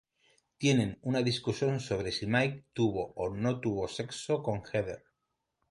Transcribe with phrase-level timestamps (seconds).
[0.57, 5.03] Tienen una discusión sobre si Mickey tuvo o no tuvo sexo con Heather.